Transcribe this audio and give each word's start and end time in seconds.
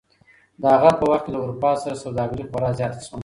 د 0.61 0.63
هغه 0.75 0.91
په 0.99 1.05
وخت 1.11 1.23
کې 1.25 1.31
له 1.33 1.39
اروپا 1.43 1.71
سره 1.81 2.01
سوداګري 2.03 2.43
خورا 2.49 2.69
زیاته 2.79 3.01
شوه. 3.07 3.17